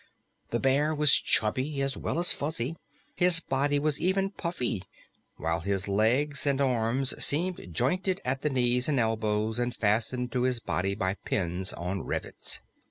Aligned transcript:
The 0.49 0.59
bear 0.59 0.95
was 0.95 1.13
chubby 1.13 1.79
as 1.83 1.95
well 1.95 2.17
as 2.17 2.33
fuzzy; 2.33 2.75
his 3.15 3.39
body 3.39 3.77
was 3.77 4.01
even 4.01 4.31
puffy, 4.31 4.81
while 5.37 5.59
his 5.59 5.87
legs 5.87 6.47
and 6.47 6.59
arms 6.59 7.13
seemed 7.23 7.67
jointed 7.71 8.19
at 8.25 8.41
the 8.41 8.49
knees 8.49 8.89
and 8.89 8.99
elbows 8.99 9.59
and 9.59 9.75
fastened 9.75 10.31
to 10.31 10.41
his 10.41 10.59
body 10.59 10.95
by 10.95 11.17
pins 11.23 11.71
or 11.71 12.03
rivets. 12.03 12.61